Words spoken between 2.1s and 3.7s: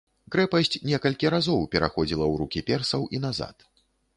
ў рукі персаў і назад.